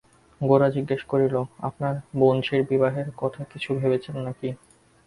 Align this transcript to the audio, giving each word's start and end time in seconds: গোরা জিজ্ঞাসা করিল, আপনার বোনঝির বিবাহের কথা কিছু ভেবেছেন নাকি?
গোরা 0.41 0.67
জিজ্ঞাসা 0.75 1.05
করিল, 1.11 1.35
আপনার 1.59 1.93
বোনঝির 2.19 2.61
বিবাহের 2.69 3.07
কথা 3.21 3.41
কিছু 3.51 3.69
ভেবেছেন 3.79 4.15
নাকি? 4.27 4.49